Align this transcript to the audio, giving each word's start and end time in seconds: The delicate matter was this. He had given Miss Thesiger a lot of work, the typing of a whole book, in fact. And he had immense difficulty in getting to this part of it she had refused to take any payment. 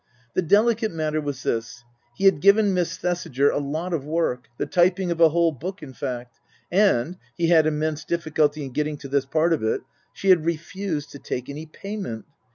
The 0.33 0.41
delicate 0.41 0.91
matter 0.91 1.21
was 1.21 1.43
this. 1.43 1.83
He 2.17 2.25
had 2.25 2.41
given 2.41 2.73
Miss 2.73 2.97
Thesiger 2.97 3.51
a 3.51 3.59
lot 3.59 3.93
of 3.93 4.03
work, 4.03 4.47
the 4.57 4.65
typing 4.65 5.11
of 5.11 5.21
a 5.21 5.29
whole 5.29 5.51
book, 5.51 5.83
in 5.83 5.93
fact. 5.93 6.39
And 6.71 7.17
he 7.37 7.49
had 7.49 7.67
immense 7.67 8.03
difficulty 8.03 8.63
in 8.65 8.71
getting 8.71 8.97
to 8.97 9.07
this 9.07 9.27
part 9.27 9.53
of 9.53 9.61
it 9.61 9.81
she 10.11 10.29
had 10.29 10.43
refused 10.43 11.11
to 11.11 11.19
take 11.19 11.49
any 11.51 11.67
payment. 11.67 12.25